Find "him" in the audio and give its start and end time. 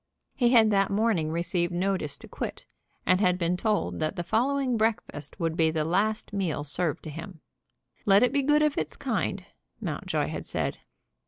7.11-7.39